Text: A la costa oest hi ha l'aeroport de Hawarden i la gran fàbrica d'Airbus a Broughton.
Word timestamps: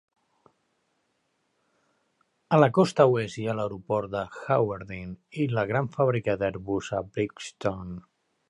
A 2.57 2.59
la 2.61 2.69
costa 2.79 3.07
oest 3.11 3.41
hi 3.41 3.45
ha 3.51 3.55
l'aeroport 3.59 4.11
de 4.17 4.25
Hawarden 4.57 5.15
i 5.45 5.49
la 5.55 5.67
gran 5.73 5.95
fàbrica 5.99 6.39
d'Airbus 6.45 6.91
a 7.03 7.07
Broughton. 7.13 7.99